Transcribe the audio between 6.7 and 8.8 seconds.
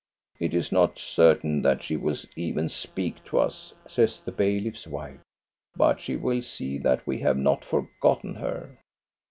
that we have not forgotten her."